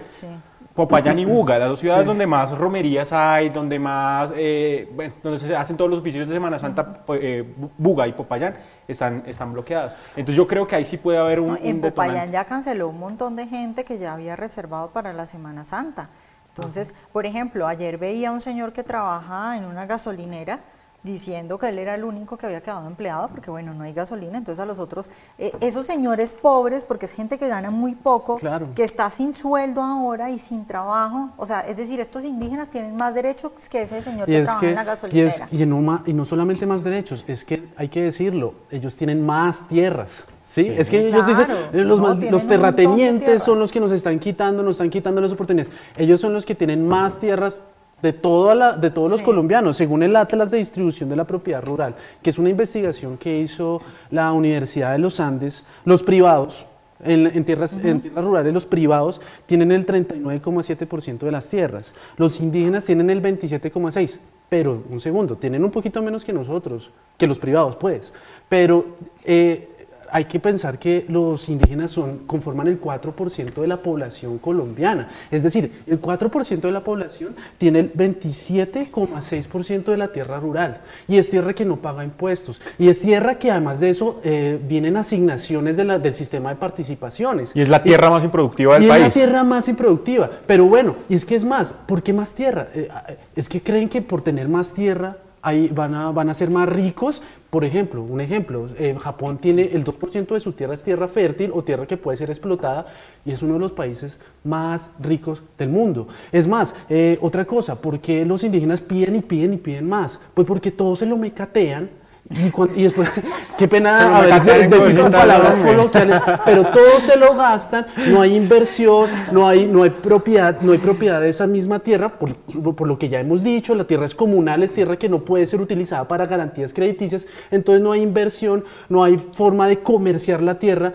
Popayán 0.74 1.16
y 1.16 1.24
Buga, 1.24 1.60
las 1.60 1.68
dos 1.68 1.78
ciudades 1.78 2.06
donde 2.06 2.26
más 2.26 2.58
romerías 2.58 3.12
hay, 3.12 3.48
donde 3.50 3.78
más, 3.78 4.32
eh, 4.34 4.90
bueno, 4.92 5.14
donde 5.22 5.38
se 5.38 5.54
hacen 5.54 5.76
todos 5.76 5.90
los 5.90 6.00
oficios 6.00 6.26
de 6.26 6.34
Semana 6.34 6.58
Santa, 6.58 7.04
eh, 7.20 7.54
Buga 7.76 8.08
y 8.08 8.12
Popayán 8.12 8.54
están, 8.88 9.22
están 9.26 9.52
bloqueadas. 9.52 9.96
Entonces 10.16 10.34
yo 10.34 10.48
creo 10.48 10.66
que 10.66 10.74
ahí 10.74 10.84
sí 10.84 10.96
puede 10.96 11.18
haber 11.18 11.38
un, 11.38 11.56
En 11.62 11.80
Popayán 11.80 12.32
ya 12.32 12.44
canceló 12.44 12.88
un 12.88 12.98
montón 12.98 13.36
de 13.36 13.46
gente 13.46 13.84
que 13.84 13.98
ya 13.98 14.14
había 14.14 14.34
reservado 14.34 14.90
para 14.90 15.12
la 15.12 15.26
Semana 15.26 15.62
Santa. 15.62 16.08
Entonces, 16.48 16.94
por 17.12 17.26
ejemplo, 17.26 17.68
ayer 17.68 17.96
veía 17.96 18.30
a 18.30 18.32
un 18.32 18.40
señor 18.40 18.72
que 18.72 18.82
trabaja 18.82 19.56
en 19.56 19.66
una 19.66 19.86
gasolinera 19.86 20.58
diciendo 21.02 21.58
que 21.58 21.68
él 21.68 21.78
era 21.78 21.94
el 21.94 22.04
único 22.04 22.36
que 22.36 22.46
había 22.46 22.60
quedado 22.60 22.86
empleado 22.86 23.28
porque 23.28 23.50
bueno, 23.50 23.72
no 23.72 23.84
hay 23.84 23.92
gasolina, 23.92 24.38
entonces 24.38 24.60
a 24.60 24.66
los 24.66 24.78
otros, 24.78 25.08
eh, 25.38 25.52
esos 25.60 25.86
señores 25.86 26.34
pobres, 26.34 26.84
porque 26.84 27.06
es 27.06 27.12
gente 27.12 27.38
que 27.38 27.48
gana 27.48 27.70
muy 27.70 27.94
poco, 27.94 28.40
que 28.74 28.84
está 28.84 29.08
sin 29.10 29.32
sueldo 29.32 29.82
ahora 29.82 30.30
y 30.30 30.38
sin 30.38 30.66
trabajo, 30.66 31.30
o 31.36 31.46
sea, 31.46 31.60
es 31.60 31.76
decir, 31.76 32.00
estos 32.00 32.24
indígenas 32.24 32.70
tienen 32.70 32.96
más 32.96 33.14
derechos 33.14 33.52
que 33.70 33.82
ese 33.82 34.02
señor 34.02 34.26
que 34.26 34.42
trabaja 34.42 34.68
en 34.68 34.74
la 34.74 34.84
gasolinera. 34.84 35.48
Y, 35.50 35.66
no, 35.66 36.02
y 36.04 36.12
no 36.12 36.24
solamente 36.24 36.66
más 36.66 36.82
derechos, 36.84 37.24
es 37.28 37.44
que 37.44 37.68
hay 37.76 37.88
que 37.88 38.02
decirlo, 38.02 38.54
ellos 38.70 38.96
tienen 38.96 39.24
más 39.24 39.66
tierras. 39.68 40.24
¿Sí? 40.44 40.66
es 40.66 40.88
que 40.88 41.08
ellos 41.08 41.26
dicen, 41.26 41.46
eh, 41.50 41.84
los, 41.84 42.00
los 42.00 42.46
terratenientes 42.46 43.42
son 43.42 43.58
los 43.58 43.70
que 43.70 43.80
nos 43.80 43.92
están 43.92 44.18
quitando, 44.18 44.62
nos 44.62 44.76
están 44.76 44.88
quitando 44.88 45.20
las 45.20 45.30
oportunidades. 45.30 45.70
Ellos 45.94 46.22
son 46.22 46.32
los 46.32 46.46
que 46.46 46.54
tienen 46.54 46.88
más 46.88 47.18
tierras 47.18 47.60
de, 48.02 48.12
toda 48.12 48.76
de 48.76 48.90
todos 48.90 49.10
los 49.10 49.22
colombianos, 49.22 49.76
según 49.76 50.02
el 50.02 50.14
Atlas 50.16 50.50
de 50.50 50.58
Distribución 50.58 51.08
de 51.08 51.16
la 51.16 51.24
Propiedad 51.24 51.64
Rural, 51.64 51.94
que 52.22 52.30
es 52.30 52.38
una 52.38 52.50
investigación 52.50 53.18
que 53.18 53.40
hizo 53.40 53.80
la 54.10 54.32
Universidad 54.32 54.92
de 54.92 54.98
los 54.98 55.20
Andes, 55.20 55.64
los 55.84 56.02
privados, 56.02 56.66
en, 57.00 57.44
tierras, 57.44 57.78
en 57.84 58.00
tierras 58.00 58.24
rurales 58.24 58.52
los 58.52 58.66
privados 58.66 59.20
tienen 59.46 59.70
el 59.70 59.86
39,7% 59.86 61.18
de 61.18 61.30
las 61.30 61.48
tierras, 61.48 61.92
los 62.16 62.40
indígenas 62.40 62.84
tienen 62.84 63.10
el 63.10 63.22
27,6%, 63.22 64.18
pero 64.48 64.82
un 64.88 65.00
segundo, 65.00 65.36
tienen 65.36 65.64
un 65.64 65.70
poquito 65.70 66.02
menos 66.02 66.24
que 66.24 66.32
nosotros, 66.32 66.90
que 67.16 67.26
los 67.26 67.38
privados 67.38 67.76
pues, 67.76 68.12
pero... 68.48 68.84
Eh, 69.24 69.74
hay 70.10 70.24
que 70.26 70.40
pensar 70.40 70.78
que 70.78 71.04
los 71.08 71.48
indígenas 71.48 71.90
son, 71.90 72.18
conforman 72.26 72.68
el 72.68 72.80
4% 72.80 73.54
de 73.54 73.66
la 73.66 73.78
población 73.82 74.38
colombiana. 74.38 75.08
Es 75.30 75.42
decir, 75.42 75.82
el 75.86 76.00
4% 76.00 76.60
de 76.60 76.72
la 76.72 76.82
población 76.84 77.34
tiene 77.58 77.80
el 77.80 77.92
27,6% 77.92 79.84
de 79.84 79.96
la 79.96 80.12
tierra 80.12 80.40
rural. 80.40 80.80
Y 81.06 81.18
es 81.18 81.30
tierra 81.30 81.52
que 81.52 81.64
no 81.64 81.76
paga 81.76 82.04
impuestos. 82.04 82.60
Y 82.78 82.88
es 82.88 83.00
tierra 83.00 83.38
que 83.38 83.50
además 83.50 83.80
de 83.80 83.90
eso 83.90 84.20
eh, 84.24 84.60
vienen 84.68 84.96
asignaciones 84.96 85.76
de 85.76 85.84
la, 85.84 85.98
del 85.98 86.14
sistema 86.14 86.50
de 86.50 86.56
participaciones. 86.56 87.52
Y 87.54 87.60
es 87.60 87.68
la 87.68 87.82
tierra 87.82 88.10
más 88.10 88.24
improductiva 88.24 88.78
del 88.78 88.88
país. 88.88 89.06
Es 89.06 89.16
la 89.16 89.22
tierra 89.22 89.44
más 89.44 89.68
improductiva. 89.68 90.30
Pero 90.46 90.64
bueno, 90.66 90.96
y 91.08 91.14
es 91.14 91.24
que 91.24 91.36
es 91.36 91.44
más, 91.44 91.72
¿por 91.72 92.02
qué 92.02 92.12
más 92.12 92.32
tierra? 92.32 92.68
Eh, 92.74 92.88
es 93.36 93.48
que 93.48 93.62
creen 93.62 93.88
que 93.88 94.02
por 94.02 94.22
tener 94.22 94.48
más 94.48 94.72
tierra 94.72 95.16
ahí 95.42 95.68
van 95.68 95.94
a, 95.94 96.10
van 96.10 96.28
a 96.28 96.34
ser 96.34 96.50
más 96.50 96.68
ricos. 96.68 97.22
Por 97.50 97.64
ejemplo, 97.64 98.02
un 98.02 98.20
ejemplo, 98.20 98.68
eh, 98.78 98.94
Japón 99.00 99.38
tiene 99.38 99.62
el 99.72 99.82
2% 99.82 100.34
de 100.34 100.40
su 100.40 100.52
tierra 100.52 100.74
es 100.74 100.82
tierra 100.82 101.08
fértil 101.08 101.50
o 101.54 101.62
tierra 101.62 101.86
que 101.86 101.96
puede 101.96 102.18
ser 102.18 102.28
explotada 102.28 102.86
y 103.24 103.32
es 103.32 103.42
uno 103.42 103.54
de 103.54 103.60
los 103.60 103.72
países 103.72 104.18
más 104.44 104.90
ricos 105.00 105.42
del 105.56 105.70
mundo. 105.70 106.08
Es 106.30 106.46
más, 106.46 106.74
eh, 106.90 107.16
otra 107.22 107.46
cosa, 107.46 107.80
¿por 107.80 108.00
qué 108.00 108.26
los 108.26 108.44
indígenas 108.44 108.82
piden 108.82 109.16
y 109.16 109.22
piden 109.22 109.54
y 109.54 109.56
piden 109.56 109.88
más? 109.88 110.20
Pues 110.34 110.46
porque 110.46 110.70
todos 110.70 110.98
se 110.98 111.06
lo 111.06 111.16
mecatean 111.16 111.88
y, 112.76 112.82
después, 112.82 113.10
qué 113.56 113.66
pena 113.68 114.18
haber 114.18 114.68
decir 114.68 115.00
palabras 115.10 115.58
coloquiales, 115.64 116.20
pero 116.44 116.66
todo 116.66 117.00
se 117.00 117.16
lo 117.16 117.34
gastan, 117.34 117.86
no 118.10 118.20
hay 118.20 118.36
inversión, 118.36 119.08
no 119.32 119.48
hay, 119.48 119.64
no 119.64 119.82
hay 119.82 119.90
propiedad, 119.90 120.60
no 120.60 120.72
hay 120.72 120.78
propiedad 120.78 121.22
de 121.22 121.30
esa 121.30 121.46
misma 121.46 121.78
tierra, 121.78 122.18
por, 122.18 122.34
por, 122.34 122.86
lo 122.86 122.98
que 122.98 123.08
ya 123.08 123.20
hemos 123.20 123.42
dicho, 123.42 123.74
la 123.74 123.84
tierra 123.84 124.04
es 124.04 124.14
comunal, 124.14 124.62
es 124.62 124.74
tierra 124.74 124.98
que 124.98 125.08
no 125.08 125.24
puede 125.24 125.46
ser 125.46 125.62
utilizada 125.62 126.06
para 126.06 126.26
garantías 126.26 126.74
crediticias, 126.74 127.26
entonces 127.50 127.82
no 127.82 127.92
hay 127.92 128.02
inversión, 128.02 128.64
no 128.90 129.02
hay 129.02 129.16
forma 129.32 129.66
de 129.66 129.78
comerciar 129.80 130.42
la 130.42 130.58
tierra 130.58 130.92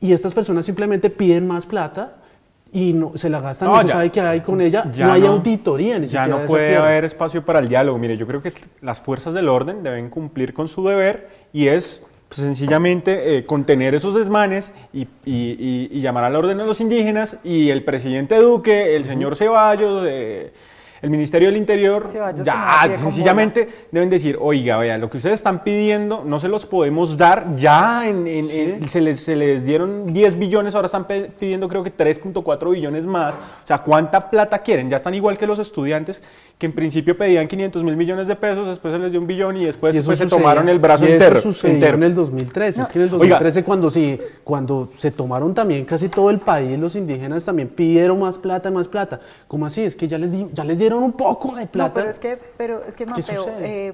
y 0.00 0.12
estas 0.12 0.34
personas 0.34 0.66
simplemente 0.66 1.08
piden 1.08 1.46
más 1.46 1.64
plata 1.64 2.16
y 2.74 2.92
no, 2.92 3.12
se 3.14 3.30
la 3.30 3.40
gastan, 3.40 3.68
no, 3.68 3.80
se 3.82 3.88
sabe 3.88 4.10
qué 4.10 4.20
hay 4.20 4.40
con 4.40 4.60
ella, 4.60 4.84
no 4.84 5.12
hay 5.12 5.24
auditoría 5.24 5.96
ni 5.96 6.08
Ya 6.08 6.26
no 6.26 6.44
puede 6.44 6.76
haber 6.76 7.04
espacio 7.04 7.44
para 7.44 7.60
el 7.60 7.68
diálogo. 7.68 7.96
Mire, 7.98 8.16
yo 8.16 8.26
creo 8.26 8.42
que 8.42 8.52
las 8.82 9.00
fuerzas 9.00 9.32
del 9.32 9.48
orden 9.48 9.84
deben 9.84 10.10
cumplir 10.10 10.52
con 10.52 10.66
su 10.66 10.84
deber 10.84 11.28
y 11.52 11.68
es 11.68 12.02
pues, 12.28 12.40
sencillamente 12.40 13.38
eh, 13.38 13.46
contener 13.46 13.94
esos 13.94 14.16
desmanes 14.16 14.72
y, 14.92 15.06
y, 15.24 16.00
llamar 16.00 16.24
al 16.24 16.34
orden 16.34 16.58
a 16.58 16.64
los 16.64 16.80
indígenas 16.80 17.36
y 17.44 17.70
el 17.70 17.84
presidente 17.84 18.36
Duque, 18.38 18.96
el 18.96 19.04
señor 19.04 19.36
Ceballos... 19.36 20.04
Eh, 20.08 20.52
el 21.04 21.10
Ministerio 21.10 21.48
del 21.48 21.58
Interior 21.58 22.08
ya 22.42 22.90
sencillamente 22.96 23.68
deben 23.92 24.08
decir, 24.08 24.38
oiga, 24.40 24.78
vea, 24.78 24.96
lo 24.96 25.10
que 25.10 25.18
ustedes 25.18 25.34
están 25.34 25.62
pidiendo 25.62 26.24
no 26.24 26.40
se 26.40 26.48
los 26.48 26.64
podemos 26.64 27.18
dar, 27.18 27.54
ya 27.56 28.08
en, 28.08 28.88
se, 28.88 29.02
les, 29.02 29.20
se, 29.20 29.36
les, 29.36 29.66
dieron 29.66 30.12
10 30.12 30.38
billones, 30.38 30.74
ahora 30.74 30.86
están 30.86 31.06
pidiendo 31.06 31.68
creo 31.68 31.84
que 31.84 31.94
3.4 31.94 32.70
billones 32.72 33.04
más, 33.04 33.34
o 33.34 33.66
sea, 33.66 33.82
¿cuánta 33.82 34.30
plata 34.30 34.60
quieren? 34.60 34.88
Ya 34.88 34.96
están 34.96 35.12
igual 35.12 35.36
que 35.36 35.46
los 35.46 35.58
estudiantes 35.58 36.22
que 36.58 36.66
en 36.66 36.72
principio 36.72 37.18
pedían 37.18 37.48
500 37.48 37.82
mil 37.82 37.96
millones 37.96 38.28
de 38.28 38.36
pesos, 38.36 38.68
después 38.68 38.92
se 38.92 38.98
les 38.98 39.10
dio 39.10 39.20
un 39.20 39.26
billón 39.26 39.56
y 39.56 39.64
después, 39.64 39.96
se 39.96 40.26
tomaron 40.26 40.68
el 40.68 40.78
brazo 40.78 41.04
entero. 41.04 41.38
Eso 41.38 41.52
sucedió 41.52 41.88
en 41.88 42.02
el 42.02 42.14
2013, 42.14 42.82
es 42.82 42.88
que 42.88 42.98
en 42.98 43.04
el 43.04 43.10
2013 43.10 43.64
cuando, 43.64 43.90
sí, 43.90 44.18
cuando 44.44 44.88
se 44.96 45.10
tomaron 45.10 45.52
también 45.52 45.84
casi 45.84 46.08
todo 46.08 46.30
el 46.30 46.38
país, 46.38 46.78
los 46.78 46.94
indígenas 46.94 47.44
también 47.44 47.68
pidieron 47.68 48.20
más 48.20 48.38
plata, 48.38 48.70
más 48.70 48.86
plata, 48.86 49.20
¿cómo 49.48 49.66
así? 49.66 49.82
Es 49.82 49.96
que 49.96 50.06
ya 50.06 50.18
les, 50.18 50.32
ya 50.52 50.64
les 50.64 50.78
dieron 50.78 51.02
un 51.02 51.12
poco 51.12 51.54
de 51.56 51.66
plata. 51.66 51.94
pero 51.94 52.10
es 52.10 52.18
que, 52.18 52.38
pero 52.56 52.84
es 52.84 52.94
que 52.94 53.06
Mateo, 53.06 53.46
eh, 53.60 53.92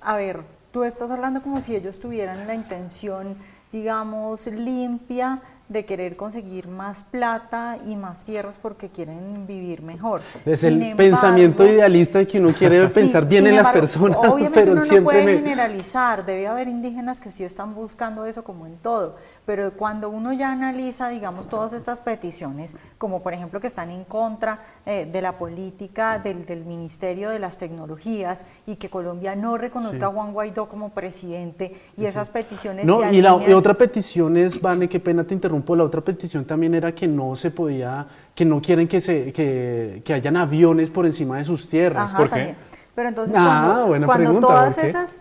a 0.00 0.16
ver, 0.16 0.40
tú 0.70 0.84
estás 0.84 1.10
hablando 1.10 1.42
como 1.42 1.60
si 1.60 1.74
ellos 1.74 1.98
tuvieran 1.98 2.46
la 2.46 2.54
intención, 2.54 3.36
digamos, 3.72 4.46
limpia 4.46 5.40
de 5.68 5.84
querer 5.84 6.16
conseguir 6.16 6.68
más 6.68 7.02
plata 7.02 7.76
y 7.86 7.96
más 7.96 8.22
tierras 8.22 8.58
porque 8.60 8.88
quieren 8.88 9.46
vivir 9.46 9.82
mejor. 9.82 10.22
Es 10.44 10.62
el 10.62 10.94
pensamiento 10.94 11.64
idealista 11.64 12.18
de 12.18 12.26
que 12.26 12.38
uno 12.38 12.52
quiere 12.52 12.86
pensar 12.94 13.26
bien 13.26 13.46
en 13.46 13.56
las 13.56 13.70
personas, 13.70 14.18
obviamente 14.20 14.60
pero 14.60 14.72
uno 14.72 14.84
no 14.84 15.02
puede 15.02 15.36
generalizar, 15.36 16.24
debe 16.24 16.46
haber 16.46 16.68
indígenas 16.68 17.18
que 17.18 17.30
sí 17.30 17.42
están 17.42 17.74
buscando 17.74 18.26
eso 18.26 18.44
como 18.44 18.66
en 18.66 18.76
todo, 18.76 19.16
pero 19.44 19.72
cuando 19.72 20.08
uno 20.08 20.32
ya 20.32 20.52
analiza, 20.52 21.08
digamos, 21.08 21.48
todas 21.48 21.72
estas 21.72 22.00
peticiones, 22.00 22.76
como 22.98 23.22
por 23.22 23.34
ejemplo 23.34 23.60
que 23.60 23.66
están 23.66 23.90
en 23.90 24.04
contra 24.04 24.60
eh, 24.88 25.04
de 25.10 25.20
la 25.20 25.36
política 25.36 26.20
del, 26.20 26.64
Ministerio 26.64 27.30
de 27.30 27.40
las 27.40 27.58
Tecnologías 27.58 28.44
y 28.66 28.76
que 28.76 28.88
Colombia 28.88 29.34
no 29.34 29.58
reconozca 29.58 30.06
a 30.06 30.10
Juan 30.10 30.32
Guaidó 30.32 30.68
como 30.68 30.90
presidente 30.90 31.74
y 31.96 32.04
esas 32.04 32.30
peticiones... 32.30 32.86
No, 32.86 33.10
y, 33.10 33.20
la, 33.20 33.34
otra 33.34 33.74
petición 33.74 34.36
es, 34.36 34.60
Vane, 34.60 34.88
qué 34.88 35.00
pena 35.00 35.24
te 35.24 35.34
interrumpo, 35.34 35.74
la 35.74 35.82
otra 35.82 36.00
petición 36.00 36.44
también 36.44 36.72
era 36.74 36.94
que 36.94 37.08
no 37.08 37.34
se 37.34 37.50
podía, 37.50 38.06
que 38.32 38.44
no 38.44 38.62
quieren 38.62 38.86
que, 38.86 39.00
se, 39.00 39.32
que, 39.32 40.02
que 40.04 40.14
hayan 40.14 40.36
aviones 40.36 40.88
por 40.88 41.04
encima 41.04 41.38
de 41.38 41.44
sus 41.44 41.68
tierras. 41.68 42.14
Ajá, 42.14 42.28
También. 42.28 42.56
Pero 42.94 43.08
entonces 43.10 43.36
ah, 43.38 43.84
cuando, 43.86 44.06
cuando 44.06 44.40
todas 44.40 44.78
esas 44.78 45.20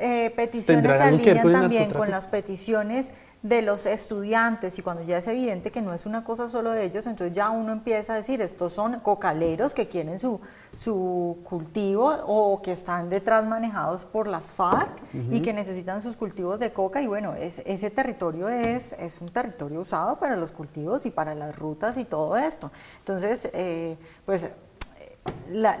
eh, 0.00 0.32
peticiones 0.34 0.96
se 0.96 1.02
alinean 1.02 1.52
también 1.52 1.90
con 1.90 2.10
las 2.10 2.28
peticiones 2.28 3.12
de 3.42 3.62
los 3.62 3.86
estudiantes 3.86 4.78
y 4.80 4.82
cuando 4.82 5.04
ya 5.04 5.18
es 5.18 5.28
evidente 5.28 5.70
que 5.70 5.80
no 5.80 5.94
es 5.94 6.06
una 6.06 6.24
cosa 6.24 6.48
solo 6.48 6.72
de 6.72 6.84
ellos, 6.84 7.06
entonces 7.06 7.36
ya 7.36 7.50
uno 7.50 7.72
empieza 7.72 8.14
a 8.14 8.16
decir, 8.16 8.42
estos 8.42 8.72
son 8.72 8.98
cocaleros 8.98 9.74
que 9.74 9.86
quieren 9.86 10.18
su, 10.18 10.40
su 10.76 11.38
cultivo 11.44 12.16
o 12.26 12.60
que 12.62 12.72
están 12.72 13.08
detrás 13.08 13.46
manejados 13.46 14.04
por 14.04 14.26
las 14.26 14.50
FARC 14.50 14.90
y 15.30 15.40
que 15.40 15.52
necesitan 15.52 16.02
sus 16.02 16.16
cultivos 16.16 16.58
de 16.58 16.72
coca 16.72 17.00
y 17.00 17.06
bueno, 17.06 17.34
es, 17.34 17.62
ese 17.64 17.90
territorio 17.90 18.48
es, 18.48 18.92
es 18.94 19.20
un 19.20 19.28
territorio 19.28 19.80
usado 19.80 20.18
para 20.18 20.34
los 20.34 20.50
cultivos 20.50 21.06
y 21.06 21.10
para 21.10 21.36
las 21.36 21.56
rutas 21.56 21.96
y 21.96 22.04
todo 22.04 22.36
esto. 22.36 22.72
Entonces, 22.98 23.48
eh, 23.52 23.96
pues 24.26 24.48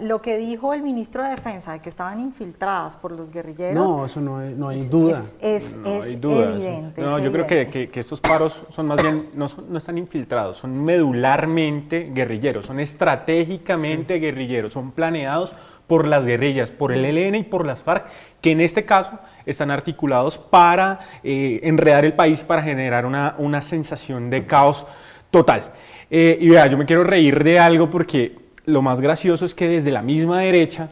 lo 0.00 0.22
que 0.22 0.36
dijo 0.36 0.72
el 0.72 0.82
ministro 0.82 1.22
de 1.22 1.30
Defensa 1.30 1.72
de 1.72 1.80
que 1.80 1.88
estaban 1.88 2.20
infiltradas 2.20 2.96
por 2.96 3.12
los 3.12 3.30
guerrilleros. 3.30 3.74
No, 3.74 4.06
eso 4.06 4.20
no, 4.20 4.38
hay, 4.38 4.54
no 4.54 4.68
hay 4.68 4.80
duda. 4.80 5.20
Es, 5.40 5.78
evidente. 5.84 7.02
No, 7.02 7.18
yo 7.18 7.30
creo 7.32 7.46
que, 7.46 7.88
que, 7.88 8.00
estos 8.00 8.20
paros 8.20 8.64
son 8.70 8.86
más 8.86 9.02
bien, 9.02 9.30
no, 9.34 9.46
no, 9.68 9.78
están 9.78 9.98
infiltrados, 9.98 10.58
son 10.58 10.82
medularmente 10.82 12.10
guerrilleros, 12.12 12.66
son 12.66 12.80
estratégicamente 12.80 14.18
guerrilleros, 14.18 14.72
son 14.72 14.92
planeados 14.92 15.54
por 15.86 16.06
las 16.06 16.26
guerrillas, 16.26 16.70
por 16.70 16.92
el 16.92 17.04
ELN 17.04 17.34
y 17.34 17.42
por 17.42 17.66
las 17.66 17.82
FARC, 17.82 18.06
que 18.40 18.52
en 18.52 18.60
este 18.60 18.84
caso 18.84 19.18
están 19.46 19.70
articulados 19.70 20.38
para 20.38 21.00
eh, 21.24 21.60
enredar 21.62 22.04
el 22.04 22.12
país, 22.12 22.42
para 22.42 22.62
generar 22.62 23.06
una, 23.06 23.34
una 23.38 23.62
sensación 23.62 24.30
de 24.30 24.46
caos 24.46 24.86
total. 25.30 25.72
Eh, 26.10 26.38
y 26.40 26.50
vea, 26.50 26.66
yo 26.66 26.78
me 26.78 26.86
quiero 26.86 27.04
reír 27.04 27.42
de 27.42 27.58
algo 27.58 27.90
porque 27.90 28.47
lo 28.68 28.82
más 28.82 29.00
gracioso 29.00 29.46
es 29.46 29.54
que 29.54 29.66
desde 29.66 29.90
la 29.90 30.02
misma 30.02 30.40
derecha 30.40 30.90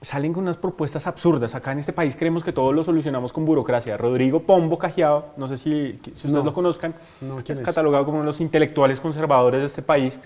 salen 0.00 0.32
con 0.32 0.44
unas 0.44 0.56
propuestas 0.56 1.06
absurdas. 1.06 1.54
Acá 1.54 1.72
en 1.72 1.78
este 1.78 1.92
país 1.92 2.16
creemos 2.18 2.42
que 2.42 2.50
todo 2.50 2.72
lo 2.72 2.82
solucionamos 2.82 3.30
con 3.34 3.44
burocracia. 3.44 3.98
Rodrigo 3.98 4.40
Pombo 4.40 4.78
Cajiao, 4.78 5.26
no 5.36 5.46
sé 5.46 5.58
si, 5.58 6.00
si 6.16 6.26
ustedes 6.26 6.44
lo 6.44 6.54
conozcan, 6.54 6.94
es, 7.46 7.60
catalogado 7.60 8.06
como 8.06 8.16
uno 8.16 8.24
de 8.24 8.28
los 8.28 8.40
intelectuales 8.40 9.02
conservadores 9.02 9.60
de 9.60 9.66
este 9.66 9.82
país. 9.82 10.18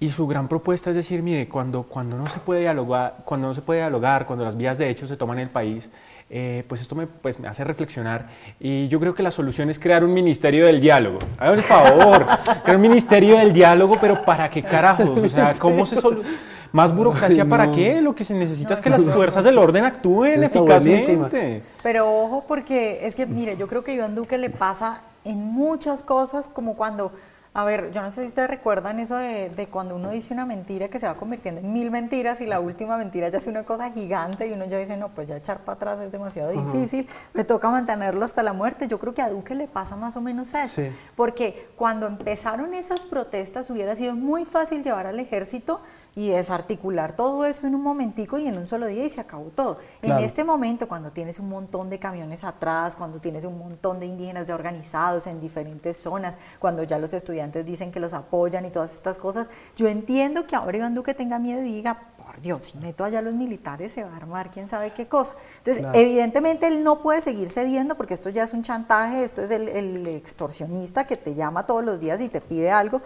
Y 0.00 0.08
su 0.08 0.26
gran 0.26 0.48
propuesta 0.48 0.88
es 0.88 0.96
decir, 0.96 1.22
mire, 1.22 1.48
cuando, 1.48 1.82
cuando, 1.82 2.16
no 2.16 2.26
se 2.28 2.38
puede 2.38 2.62
dialogar, 2.62 3.18
cuando 3.26 3.48
no 3.48 3.54
se 3.54 3.60
puede 3.60 3.80
dialogar, 3.80 4.26
cuando 4.26 4.42
las 4.42 4.56
vías 4.56 4.78
de 4.78 4.88
hecho 4.88 5.06
se 5.06 5.18
toman 5.18 5.38
en 5.38 5.48
el 5.48 5.50
país, 5.50 5.90
eh, 6.28 6.64
pues 6.68 6.80
esto 6.80 6.94
me, 6.94 7.06
pues 7.06 7.38
me 7.38 7.48
hace 7.48 7.62
reflexionar. 7.64 8.28
Y 8.58 8.88
yo 8.88 8.98
creo 8.98 9.14
que 9.14 9.22
la 9.22 9.30
solución 9.30 9.70
es 9.70 9.78
crear 9.78 10.04
un 10.04 10.12
ministerio 10.12 10.66
del 10.66 10.80
diálogo. 10.80 11.18
Háganme 11.38 11.58
el 11.58 11.62
favor, 11.62 12.26
crear 12.64 12.76
un 12.76 12.82
ministerio 12.82 13.38
del 13.38 13.52
diálogo, 13.52 13.96
pero 14.00 14.24
¿para 14.24 14.48
qué 14.50 14.62
carajos? 14.62 15.18
O 15.18 15.28
sea, 15.28 15.54
¿cómo 15.58 15.86
se 15.86 15.96
soluciona? 15.96 16.36
¿Más 16.72 16.94
burocracia 16.94 17.44
para 17.46 17.70
qué? 17.70 18.02
Lo 18.02 18.14
que 18.14 18.24
se 18.24 18.34
necesita 18.34 18.74
es 18.74 18.80
que 18.80 18.90
las 18.90 19.02
fuerzas 19.02 19.44
del 19.44 19.56
orden 19.56 19.84
actúen 19.84 20.42
eficazmente. 20.44 21.62
Pero 21.82 22.24
ojo, 22.24 22.44
porque 22.46 23.06
es 23.06 23.14
que, 23.14 23.24
mire, 23.24 23.56
yo 23.56 23.66
creo 23.66 23.82
que 23.82 23.92
a 23.92 23.94
Iván 23.94 24.14
Duque 24.14 24.36
le 24.36 24.50
pasa 24.50 25.00
en 25.24 25.38
muchas 25.38 26.02
cosas, 26.02 26.48
como 26.48 26.76
cuando 26.76 27.12
a 27.56 27.64
ver, 27.64 27.90
yo 27.90 28.02
no 28.02 28.12
sé 28.12 28.20
si 28.20 28.28
ustedes 28.28 28.50
recuerdan 28.50 29.00
eso 29.00 29.16
de, 29.16 29.68
cuando 29.70 29.96
uno 29.96 30.10
dice 30.10 30.34
una 30.34 30.44
mentira 30.44 30.88
que 30.88 31.00
se 31.00 31.06
va 31.06 31.14
convirtiendo 31.14 31.62
en 31.62 31.72
mil 31.72 31.90
mentiras 31.90 32.42
y 32.42 32.46
la 32.46 32.60
última 32.60 32.98
mentira 32.98 33.30
ya 33.30 33.38
es 33.38 33.46
una 33.46 33.64
cosa 33.64 33.90
gigante 33.92 34.46
y 34.46 34.52
uno 34.52 34.66
ya 34.66 34.76
dice, 34.76 34.98
no, 34.98 35.08
pues 35.08 35.26
ya 35.26 35.38
echar 35.38 35.60
para 35.60 35.76
atrás 35.76 36.00
es 36.00 36.12
demasiado 36.12 36.50
difícil, 36.50 37.08
me 37.32 37.44
toca 37.44 37.70
mantenerlo 37.70 38.26
hasta 38.26 38.42
la 38.42 38.52
muerte. 38.52 38.88
Yo 38.88 38.98
creo 38.98 39.14
que 39.14 39.22
a 39.22 39.30
Duque 39.30 39.54
le 39.54 39.68
pasa 39.68 39.96
más 39.96 40.16
o 40.16 40.20
menos 40.20 40.52
eso, 40.52 40.82
porque 41.16 41.66
cuando 41.76 42.06
empezaron 42.06 42.74
esas 42.74 43.04
protestas 43.04 43.70
hubiera 43.70 43.96
sido 43.96 44.14
muy 44.14 44.44
fácil 44.44 44.82
llevar 44.82 45.06
al 45.06 45.18
ejército 45.18 45.80
y 46.16 46.30
desarticular 46.30 47.14
todo 47.14 47.44
eso 47.44 47.66
en 47.66 47.74
un 47.74 47.82
momentico 47.82 48.38
y 48.38 48.48
en 48.48 48.56
un 48.56 48.66
solo 48.66 48.86
día 48.86 49.04
y 49.04 49.10
se 49.10 49.20
acabó 49.20 49.50
todo. 49.54 49.76
En 50.00 50.18
este 50.18 50.44
momento, 50.44 50.88
cuando 50.88 51.10
tienes 51.10 51.38
un 51.38 51.50
montón 51.50 51.90
de 51.90 51.98
camiones 51.98 52.42
atrás, 52.42 52.96
cuando 52.96 53.20
tienes 53.20 53.44
un 53.44 53.58
montón 53.58 54.00
de 54.00 54.06
indígenas 54.06 54.48
ya 54.48 54.54
organizados 54.54 55.26
en 55.26 55.40
diferentes 55.40 55.98
zonas, 55.98 56.38
cuando 56.58 56.82
ya 56.84 56.98
los 56.98 57.12
estudiantes 57.12 57.66
dicen 57.66 57.92
que 57.92 58.00
los 58.00 58.14
apoyan 58.14 58.64
y 58.64 58.70
todas 58.70 58.94
estas 58.94 59.18
cosas, 59.18 59.50
yo 59.76 59.88
entiendo 59.88 60.46
que 60.46 60.56
ahora 60.56 60.78
Iván 60.78 60.94
Duque 60.94 61.12
tenga 61.12 61.38
miedo 61.38 61.60
y 61.60 61.70
diga, 61.70 62.00
por 62.16 62.40
Dios, 62.40 62.64
si 62.64 62.78
meto 62.78 63.04
allá 63.04 63.18
a 63.18 63.22
los 63.22 63.34
militares 63.34 63.92
se 63.92 64.02
va 64.02 64.10
a 64.10 64.16
armar 64.16 64.50
quién 64.50 64.68
sabe 64.68 64.92
qué 64.92 65.06
cosa. 65.06 65.34
Entonces, 65.58 65.84
evidentemente 65.92 66.66
él 66.66 66.82
no 66.82 67.02
puede 67.02 67.20
seguir 67.20 67.50
cediendo 67.50 67.94
porque 67.94 68.14
esto 68.14 68.30
ya 68.30 68.44
es 68.44 68.54
un 68.54 68.62
chantaje, 68.62 69.22
esto 69.22 69.42
es 69.42 69.50
el, 69.50 69.68
el 69.68 70.06
extorsionista 70.06 71.06
que 71.06 71.18
te 71.18 71.34
llama 71.34 71.66
todos 71.66 71.84
los 71.84 72.00
días 72.00 72.22
y 72.22 72.30
te 72.30 72.40
pide 72.40 72.70
algo 72.70 73.02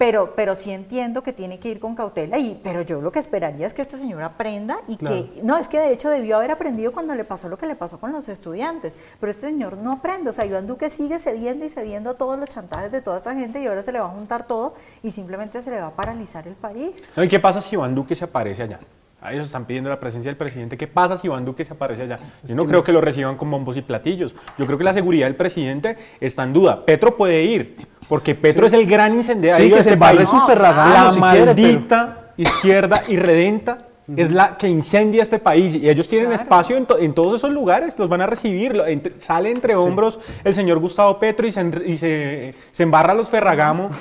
pero, 0.00 0.34
pero 0.34 0.56
sí 0.56 0.70
entiendo 0.70 1.22
que 1.22 1.34
tiene 1.34 1.58
que 1.58 1.68
ir 1.68 1.78
con 1.78 1.94
cautela, 1.94 2.38
y, 2.38 2.58
pero 2.64 2.80
yo 2.80 3.02
lo 3.02 3.12
que 3.12 3.18
esperaría 3.18 3.66
es 3.66 3.74
que 3.74 3.82
esta 3.82 3.98
señora 3.98 4.24
aprenda 4.24 4.78
y 4.88 4.96
que, 4.96 5.42
no, 5.42 5.58
es 5.58 5.68
que 5.68 5.78
de 5.78 5.92
hecho 5.92 6.08
debió 6.08 6.38
haber 6.38 6.52
aprendido 6.52 6.90
cuando 6.90 7.14
le 7.14 7.22
pasó 7.22 7.50
lo 7.50 7.58
que 7.58 7.66
le 7.66 7.76
pasó 7.76 8.00
con 8.00 8.10
los 8.10 8.30
estudiantes, 8.30 8.96
pero 9.20 9.30
este 9.30 9.48
señor 9.48 9.76
no 9.76 9.92
aprende, 9.92 10.30
o 10.30 10.32
sea, 10.32 10.46
Iván 10.46 10.66
Duque 10.66 10.88
sigue 10.88 11.18
cediendo 11.18 11.66
y 11.66 11.68
cediendo 11.68 12.08
a 12.08 12.14
todos 12.14 12.38
los 12.38 12.48
chantajes 12.48 12.90
de 12.90 13.02
toda 13.02 13.18
esta 13.18 13.34
gente 13.34 13.60
y 13.60 13.66
ahora 13.66 13.82
se 13.82 13.92
le 13.92 14.00
va 14.00 14.06
a 14.06 14.10
juntar 14.10 14.46
todo 14.46 14.72
y 15.02 15.10
simplemente 15.10 15.60
se 15.60 15.70
le 15.70 15.78
va 15.78 15.88
a 15.88 15.94
paralizar 15.94 16.48
el 16.48 16.54
país. 16.54 17.06
¿Y 17.14 17.28
qué 17.28 17.38
pasa 17.38 17.60
si 17.60 17.74
Iván 17.74 17.94
Duque 17.94 18.14
se 18.14 18.24
aparece 18.24 18.62
allá? 18.62 18.80
A 19.22 19.32
ellos 19.32 19.46
están 19.46 19.66
pidiendo 19.66 19.90
la 19.90 20.00
presencia 20.00 20.30
del 20.30 20.36
presidente. 20.36 20.78
¿Qué 20.78 20.86
pasa 20.86 21.18
si 21.18 21.26
Iván 21.26 21.44
Duque 21.44 21.64
se 21.64 21.74
aparece 21.74 22.02
allá? 22.02 22.18
Yo 22.42 22.54
no 22.54 22.64
creo 22.64 22.82
que 22.82 22.92
lo 22.92 23.02
reciban 23.02 23.36
con 23.36 23.50
bombos 23.50 23.76
y 23.76 23.82
platillos. 23.82 24.34
Yo 24.56 24.66
creo 24.66 24.78
que 24.78 24.84
la 24.84 24.94
seguridad 24.94 25.26
del 25.26 25.36
presidente 25.36 25.98
está 26.20 26.44
en 26.44 26.54
duda. 26.54 26.86
Petro 26.86 27.16
puede 27.16 27.42
ir, 27.42 27.76
porque 28.08 28.34
Petro 28.34 28.66
es 28.66 28.72
el 28.72 28.86
gran 28.86 29.12
incendiario 29.14 29.66
sí, 29.66 29.72
que 29.72 29.82
se 29.82 29.92
este 29.92 30.26
sus 30.26 30.48
La 30.48 31.12
maldita 31.18 32.32
izquierda 32.36 33.02
irredenta 33.08 33.89
es 34.16 34.30
la 34.30 34.56
que 34.56 34.68
incendia 34.68 35.22
este 35.22 35.38
país 35.38 35.74
y 35.74 35.88
ellos 35.88 36.08
tienen 36.08 36.32
espacio 36.32 36.76
en, 36.76 37.14
todos 37.14 37.36
esos 37.36 37.50
lugares, 37.50 37.98
los 37.98 38.08
van 38.08 38.20
a 38.20 38.26
recibir. 38.26 38.80
sale 39.18 39.50
entre 39.50 39.74
hombros 39.74 40.18
el 40.44 40.54
señor 40.54 40.78
Gustavo 40.78 41.18
Petro 41.18 41.46
y 41.46 41.52
se, 41.52 42.54
se, 42.72 42.82
embarra 42.82 43.14
los 43.14 43.28
Ferragamo. 43.28 43.90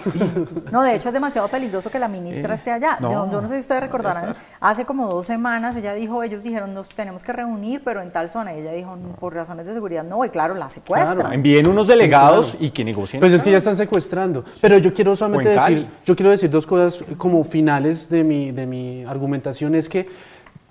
No, 0.71 0.83
de 0.83 0.95
hecho 0.95 1.09
es 1.09 1.13
demasiado 1.13 1.47
peligroso 1.47 1.89
que 1.89 1.99
la 1.99 2.07
ministra 2.07 2.53
esté 2.53 2.71
allá. 2.71 2.97
yo, 3.01 3.25
no 3.25 3.41
sé 3.47 3.55
si 3.55 3.59
ustedes 3.61 3.81
recordarán, 3.81 4.35
hace 4.59 4.85
como 4.85 5.07
dos 5.07 5.25
semanas 5.25 5.75
ella 5.75 5.93
dijo, 5.93 6.23
ellos 6.23 6.43
dijeron, 6.43 6.73
nos 6.73 6.89
tenemos 6.89 7.23
que 7.23 7.33
reunir, 7.33 7.81
pero 7.83 8.01
en 8.01 8.11
tal 8.11 8.29
zona. 8.29 8.55
Y 8.55 8.59
ella 8.61 8.71
dijo, 8.71 8.97
por 9.19 9.33
razones 9.33 9.67
de 9.67 9.73
seguridad, 9.73 10.03
no, 10.03 10.23
y 10.25 10.29
claro, 10.29 10.53
la 10.53 10.69
secuestran. 10.69 11.33
envíen 11.33 11.67
unos 11.67 11.87
delegados 11.87 12.55
y 12.59 12.71
que 12.71 12.83
negocien. 12.83 13.19
Pues 13.19 13.33
es 13.33 13.43
que 13.43 13.51
ya 13.51 13.57
están 13.57 13.77
secuestrando. 13.77 14.43
Pero 14.61 14.77
yo 14.77 14.93
quiero 14.93 15.15
solamente 15.15 15.49
decir, 15.49 15.87
yo 16.05 16.15
quiero 16.15 16.31
decir 16.31 16.49
dos 16.49 16.65
cosas 16.65 17.03
como 17.17 17.43
finales 17.43 18.09
de 18.09 18.23
mi, 18.23 18.51
de 18.51 18.65
mi 18.65 19.03
argumentación, 19.05 19.75
es 19.75 19.89
que 19.89 19.98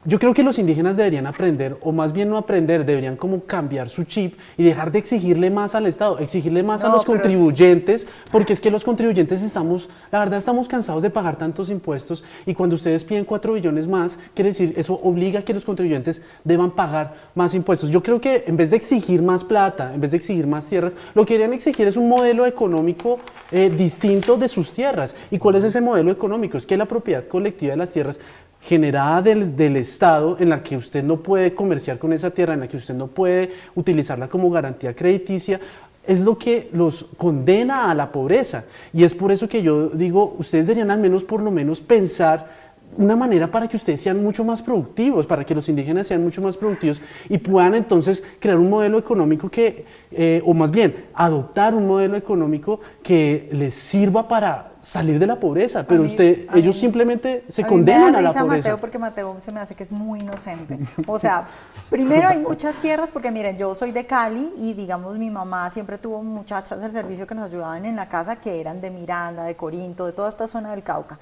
yo 0.04 0.18
creo 0.18 0.32
que 0.32 0.44
los 0.44 0.58
indígenas 0.60 0.96
deberían 0.96 1.26
aprender, 1.26 1.76
o 1.82 1.90
más 1.90 2.12
bien 2.12 2.30
no 2.30 2.38
aprender, 2.38 2.86
deberían 2.86 3.16
como 3.16 3.44
cambiar 3.44 3.90
su 3.90 4.04
chip 4.04 4.38
y 4.56 4.62
dejar 4.62 4.92
de 4.92 5.00
exigirle 5.00 5.50
más 5.50 5.74
al 5.74 5.86
Estado, 5.86 6.20
exigirle 6.20 6.62
más 6.62 6.84
a 6.84 6.88
los 6.88 7.04
contribuyentes, 7.04 8.06
porque 8.30 8.52
es 8.52 8.60
que 8.60 8.70
los 8.70 8.84
contribuyentes 8.84 9.42
estamos, 9.42 9.90
la 10.12 10.20
verdad 10.20 10.38
estamos 10.38 10.68
cansados 10.68 11.02
de 11.02 11.10
pagar 11.10 11.36
tantos 11.36 11.68
impuestos 11.68 12.22
y 12.46 12.54
cuando 12.54 12.76
ustedes 12.76 13.02
piden 13.02 13.24
cuatro 13.24 13.54
billones 13.54 13.88
más, 13.88 14.18
quiere 14.34 14.50
decir, 14.50 14.72
eso 14.76 14.94
obliga 14.94 15.40
a 15.40 15.42
que 15.42 15.52
los 15.52 15.64
contribuyentes 15.64 16.22
deban 16.44 16.70
pagar 16.70 17.14
más 17.34 17.52
impuestos. 17.54 17.90
Yo 17.90 18.02
creo 18.02 18.20
que 18.20 18.44
en 18.46 18.56
vez 18.56 18.70
de 18.70 18.76
exigir 18.76 19.20
más 19.20 19.42
plata, 19.42 19.92
en 19.92 20.00
vez 20.00 20.12
de 20.12 20.18
exigir 20.18 20.46
más 20.46 20.64
tierras, 20.66 20.96
lo 21.14 21.26
que 21.26 21.34
querían 21.34 21.52
exigir 21.52 21.86
es 21.86 21.96
un 21.96 22.08
modelo 22.08 22.46
económico 22.46 23.18
eh, 23.50 23.68
distinto 23.68 24.36
de 24.36 24.48
sus 24.48 24.72
tierras. 24.72 25.14
¿Y 25.30 25.38
cuál 25.38 25.56
es 25.56 25.64
ese 25.64 25.80
modelo 25.80 26.10
económico? 26.10 26.56
Es 26.56 26.64
que 26.64 26.78
la 26.78 26.86
propiedad 26.86 27.26
colectiva 27.26 27.72
de 27.72 27.76
las 27.76 27.92
tierras 27.92 28.18
generada 28.60 29.22
del, 29.22 29.76
Estado 29.76 30.36
en 30.40 30.50
la 30.50 30.62
que 30.62 30.76
usted 30.76 31.02
no 31.02 31.16
puede 31.18 31.54
comerciar 31.54 31.98
con 31.98 32.12
esa 32.12 32.30
tierra, 32.30 32.54
en 32.54 32.60
la 32.60 32.68
que 32.68 32.76
usted 32.76 32.94
no 32.94 33.06
puede 33.06 33.52
utilizarla 33.74 34.28
como 34.28 34.50
garantía 34.50 34.94
crediticia, 34.94 35.60
es 36.06 36.20
lo 36.20 36.38
que 36.38 36.70
los 36.72 37.06
condena 37.16 37.90
a 37.90 37.94
la 37.94 38.10
pobreza. 38.10 38.64
Y 38.92 39.04
es 39.04 39.14
por 39.14 39.30
eso 39.30 39.48
que 39.48 39.62
yo 39.62 39.88
digo, 39.88 40.36
ustedes 40.38 40.66
deberían 40.66 40.90
al 40.90 41.00
menos 41.00 41.22
por 41.24 41.42
lo 41.42 41.50
menos 41.50 41.80
pensar 41.80 42.68
una 42.96 43.14
manera 43.14 43.50
para 43.50 43.68
que 43.68 43.76
ustedes 43.76 44.00
sean 44.00 44.22
mucho 44.22 44.44
más 44.44 44.62
productivos, 44.62 45.26
para 45.26 45.44
que 45.44 45.54
los 45.54 45.68
indígenas 45.68 46.06
sean 46.06 46.22
mucho 46.22 46.40
más 46.40 46.56
productivos 46.56 47.00
y 47.28 47.38
puedan 47.38 47.74
entonces 47.74 48.24
crear 48.40 48.58
un 48.58 48.70
modelo 48.70 48.98
económico 48.98 49.48
que, 49.50 49.84
eh, 50.10 50.42
o 50.44 50.54
más 50.54 50.70
bien, 50.70 51.04
adoptar 51.14 51.74
un 51.74 51.86
modelo 51.86 52.16
económico 52.16 52.80
que 53.02 53.48
les 53.52 53.74
sirva 53.74 54.26
para 54.26 54.67
salir 54.80 55.18
de 55.18 55.26
la 55.26 55.40
pobreza, 55.40 55.84
pero 55.86 56.02
usted, 56.02 56.46
ellos 56.54 56.78
simplemente 56.78 57.44
se 57.48 57.64
condenan 57.64 58.14
a 58.14 58.20
la 58.20 58.32
pobreza. 58.32 58.56
Mateo 58.56 58.78
porque 58.78 58.98
Mateo 58.98 59.36
se 59.38 59.52
me 59.52 59.60
hace 59.60 59.74
que 59.74 59.82
es 59.82 59.92
muy 59.92 60.20
inocente. 60.20 60.78
O 61.06 61.18
sea, 61.18 61.46
primero 61.90 62.28
hay 62.28 62.38
muchas 62.38 62.76
tierras 62.80 63.10
porque 63.12 63.30
miren, 63.30 63.58
yo 63.58 63.74
soy 63.74 63.92
de 63.92 64.06
Cali 64.06 64.52
y 64.56 64.74
digamos 64.74 65.18
mi 65.18 65.30
mamá 65.30 65.70
siempre 65.70 65.98
tuvo 65.98 66.22
muchachas 66.22 66.80
del 66.80 66.92
servicio 66.92 67.26
que 67.26 67.34
nos 67.34 67.46
ayudaban 67.46 67.84
en 67.84 67.96
la 67.96 68.08
casa 68.08 68.36
que 68.36 68.60
eran 68.60 68.80
de 68.80 68.90
Miranda, 68.90 69.44
de 69.44 69.56
Corinto, 69.56 70.06
de 70.06 70.12
toda 70.12 70.28
esta 70.28 70.46
zona 70.46 70.70
del 70.70 70.82
Cauca. 70.82 71.18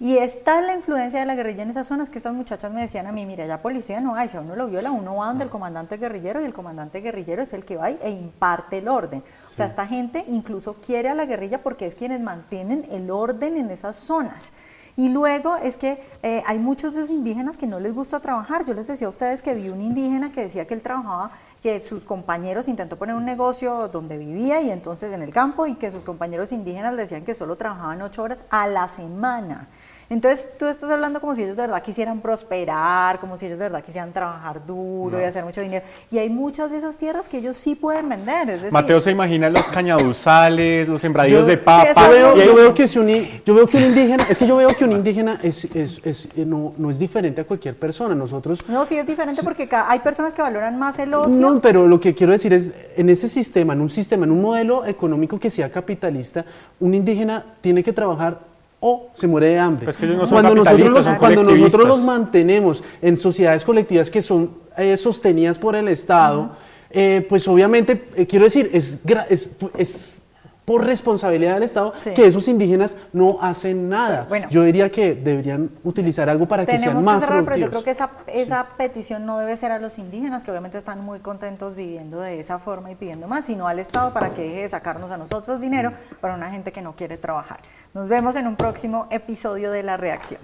Y 0.00 0.16
está 0.16 0.62
la 0.62 0.74
influencia 0.74 1.20
de 1.20 1.26
la 1.26 1.34
guerrilla 1.34 1.62
en 1.62 1.68
esas 1.68 1.86
zonas 1.86 2.08
que 2.08 2.16
estas 2.16 2.32
muchachas 2.32 2.72
me 2.72 2.80
decían 2.80 3.06
a 3.06 3.12
mí, 3.12 3.26
mira, 3.26 3.44
ya 3.44 3.60
policía 3.60 4.00
no 4.00 4.14
hay, 4.14 4.30
si 4.30 4.38
a 4.38 4.40
uno 4.40 4.56
lo 4.56 4.66
viola, 4.66 4.90
uno 4.90 5.16
va 5.16 5.26
donde 5.26 5.44
el 5.44 5.50
comandante 5.50 5.98
guerrillero 5.98 6.40
y 6.40 6.46
el 6.46 6.54
comandante 6.54 7.02
guerrillero 7.02 7.42
es 7.42 7.52
el 7.52 7.66
que 7.66 7.76
va 7.76 7.90
e 7.90 8.08
imparte 8.08 8.78
el 8.78 8.88
orden. 8.88 9.22
O 9.44 9.54
sea, 9.54 9.66
esta 9.66 9.86
gente 9.86 10.24
incluso 10.26 10.76
quiere 10.76 11.10
a 11.10 11.14
la 11.14 11.26
guerrilla 11.26 11.62
porque 11.62 11.86
es 11.86 11.94
quienes 11.94 12.22
mantienen 12.22 12.86
el 12.90 13.10
orden 13.10 13.58
en 13.58 13.70
esas 13.70 13.96
zonas. 13.96 14.52
Y 14.96 15.08
luego 15.08 15.56
es 15.56 15.76
que 15.76 16.02
eh, 16.22 16.42
hay 16.46 16.58
muchos 16.58 16.94
de 16.94 17.02
los 17.02 17.10
indígenas 17.10 17.56
que 17.56 17.66
no 17.66 17.78
les 17.78 17.94
gusta 17.94 18.20
trabajar. 18.20 18.64
Yo 18.64 18.74
les 18.74 18.86
decía 18.86 19.06
a 19.06 19.10
ustedes 19.10 19.42
que 19.42 19.54
vi 19.54 19.68
un 19.68 19.80
indígena 19.80 20.32
que 20.32 20.42
decía 20.42 20.66
que 20.66 20.74
él 20.74 20.82
trabajaba 20.82 21.30
que 21.62 21.80
sus 21.80 22.04
compañeros 22.04 22.68
intentó 22.68 22.98
poner 22.98 23.14
un 23.14 23.24
negocio 23.24 23.88
donde 23.88 24.16
vivía 24.18 24.60
y 24.60 24.70
entonces 24.70 25.12
en 25.12 25.22
el 25.22 25.32
campo 25.32 25.66
y 25.66 25.74
que 25.74 25.90
sus 25.90 26.02
compañeros 26.02 26.52
indígenas 26.52 26.94
le 26.94 27.02
decían 27.02 27.24
que 27.24 27.34
solo 27.34 27.56
trabajaban 27.56 28.02
ocho 28.02 28.22
horas 28.22 28.44
a 28.50 28.66
la 28.66 28.88
semana. 28.88 29.68
Entonces 30.10 30.50
tú 30.58 30.66
estás 30.66 30.90
hablando 30.90 31.20
como 31.20 31.36
si 31.36 31.44
ellos 31.44 31.54
de 31.56 31.62
verdad 31.62 31.82
quisieran 31.84 32.20
prosperar, 32.20 33.20
como 33.20 33.36
si 33.38 33.46
ellos 33.46 33.60
de 33.60 33.66
verdad 33.66 33.84
quisieran 33.84 34.12
trabajar 34.12 34.66
duro 34.66 35.20
y 35.20 35.22
hacer 35.22 35.44
mucho 35.44 35.60
dinero. 35.60 35.84
Y 36.10 36.18
hay 36.18 36.28
muchas 36.28 36.68
de 36.72 36.78
esas 36.78 36.96
tierras 36.96 37.28
que 37.28 37.38
ellos 37.38 37.56
sí 37.56 37.76
pueden 37.76 38.08
vender. 38.08 38.50
Es 38.50 38.56
decir, 38.62 38.72
Mateo 38.72 39.00
se 39.00 39.12
imagina 39.12 39.48
los 39.48 39.62
cañaduzales, 39.68 40.88
los 40.88 41.00
sembradíos 41.00 41.46
de 41.46 41.56
papa. 41.58 42.08
Sí, 42.08 42.12
Yo 42.18 42.54
veo, 42.54 42.56
yo 42.64 42.74
que 42.74 42.88
si 42.88 42.98
un, 42.98 43.08
yo 43.46 43.54
veo 43.54 43.68
que 43.68 43.76
un 43.76 43.84
indígena, 43.84 44.24
es 44.28 44.36
que 44.36 44.48
yo 44.48 44.56
veo 44.56 44.68
que 44.70 44.84
un 44.84 44.92
indígena 44.92 45.38
es, 45.44 45.64
es- 45.66 46.00
es- 46.04 46.28
eh, 46.36 46.44
no, 46.44 46.74
no 46.76 46.90
es 46.90 46.98
diferente 46.98 47.40
a 47.42 47.44
cualquier 47.44 47.76
persona. 47.78 48.12
Nosotros 48.16 48.68
No, 48.68 48.86
sí 48.86 48.96
es 48.96 49.06
diferente 49.06 49.44
porque 49.44 49.68
hay 49.72 50.00
personas 50.00 50.34
que 50.34 50.42
valoran 50.42 50.76
más 50.76 50.98
el 50.98 51.14
ocio. 51.14 51.40
No, 51.52 51.60
pero 51.60 51.86
lo 51.86 52.00
que 52.00 52.16
quiero 52.16 52.32
decir 52.32 52.52
es, 52.52 52.72
en 52.96 53.08
ese 53.10 53.28
sistema, 53.28 53.74
en 53.74 53.80
un 53.80 53.90
sistema, 53.90 54.24
en 54.24 54.32
un 54.32 54.42
modelo 54.42 54.84
económico 54.86 55.38
que 55.38 55.50
sea 55.50 55.70
capitalista, 55.70 56.44
un 56.80 56.94
indígena 56.94 57.44
tiene 57.60 57.84
que 57.84 57.92
trabajar 57.92 58.49
o 58.80 59.10
se 59.14 59.26
muere 59.26 59.48
de 59.48 59.58
hambre. 59.58 59.80
Pero 59.80 59.90
es 59.90 59.96
que 59.96 60.06
ellos 60.06 60.16
no 60.16 60.26
son 60.26 60.32
cuando 60.32 60.54
nosotros, 60.54 60.90
los, 60.90 61.04
son 61.04 61.16
cuando 61.16 61.42
nosotros 61.42 61.58
colectivistas. 61.58 61.88
los 61.88 62.00
mantenemos 62.00 62.82
en 63.02 63.16
sociedades 63.16 63.64
colectivas 63.64 64.10
que 64.10 64.22
son 64.22 64.50
eh, 64.76 64.96
sostenidas 64.96 65.58
por 65.58 65.76
el 65.76 65.88
Estado, 65.88 66.56
eh, 66.90 67.24
pues 67.28 67.46
obviamente, 67.46 68.08
eh, 68.16 68.26
quiero 68.26 68.46
decir, 68.46 68.70
es, 68.72 68.98
es, 69.28 69.50
es 69.76 70.22
por 70.70 70.86
responsabilidad 70.86 71.54
del 71.54 71.64
Estado 71.64 71.94
Sí. 71.96 72.10
que 72.14 72.24
esos 72.28 72.46
indígenas 72.46 72.96
no 73.12 73.38
hacen 73.40 73.88
nada. 73.88 74.26
Bueno. 74.28 74.46
Yo 74.50 74.62
diría 74.62 74.88
que 74.88 75.16
deberían 75.16 75.68
utilizar 75.82 76.30
algo 76.30 76.46
para 76.46 76.64
que 76.64 76.78
sean 76.78 76.82
Tenemos 76.82 77.04
más 77.04 77.16
que 77.16 77.20
cerrar, 77.26 77.44
pero 77.44 77.56
yo 77.56 77.68
productivos. 77.70 77.82
creo 77.82 78.16
que 78.22 78.30
esa, 78.30 78.44
esa 78.56 78.66
petición 78.76 79.26
no 79.26 79.40
debe 79.40 79.56
ser 79.56 79.72
a 79.72 79.80
los 79.80 79.98
indígenas, 79.98 80.44
que 80.44 80.52
obviamente 80.52 80.78
están 80.78 81.04
muy 81.04 81.18
contentos 81.18 81.74
viviendo 81.74 82.20
de 82.20 82.38
esa 82.38 82.60
forma 82.60 82.92
y 82.92 82.94
pidiendo 82.94 83.26
más, 83.26 83.46
sino 83.46 83.66
al 83.66 83.80
Estado 83.80 84.12
para 84.12 84.32
que 84.32 84.42
deje 84.42 84.62
de 84.62 84.68
sacarnos 84.68 85.10
a 85.10 85.16
nosotros 85.16 85.60
dinero 85.60 85.92
para 86.20 86.34
una 86.34 86.52
gente 86.52 86.70
que 86.70 86.82
no 86.82 86.94
quiere 86.94 87.18
trabajar. 87.18 87.58
Nos 87.92 88.08
vemos 88.08 88.36
en 88.36 88.46
un 88.46 88.54
próximo 88.54 89.08
episodio 89.10 89.72
de 89.72 89.82
La 89.82 89.96
Reacción. 89.96 90.40